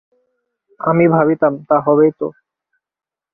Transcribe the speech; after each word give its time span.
আমি 0.79 1.05
ভাবিতাম, 1.07 1.53
তা 1.69 1.75
হবেই 1.85 2.11
তো। 2.19 2.27